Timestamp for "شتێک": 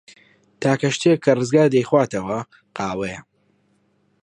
0.95-1.19